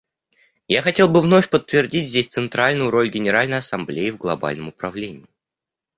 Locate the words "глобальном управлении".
4.17-5.27